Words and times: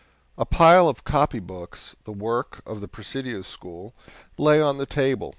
A 0.35 0.47
pile 0.47 0.89
of 0.89 1.03
copybooks, 1.03 1.95
the 2.05 2.11
work 2.11 2.63
of 2.65 2.81
the 2.81 2.87
Presidio 2.87 3.43
school, 3.43 3.93
lay 4.35 4.59
on 4.59 4.77
the 4.77 4.87
table. 4.87 5.29